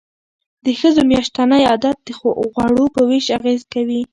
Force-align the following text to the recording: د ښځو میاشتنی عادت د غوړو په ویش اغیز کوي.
د 0.65 0.67
ښځو 0.79 1.01
میاشتنی 1.11 1.63
عادت 1.69 1.97
د 2.05 2.09
غوړو 2.19 2.85
په 2.95 3.01
ویش 3.09 3.25
اغیز 3.37 3.61
کوي. 3.73 4.01